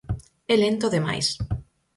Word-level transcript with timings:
É 0.53 0.55
lento 0.63 0.87
de 0.93 1.01
máis. 1.07 1.27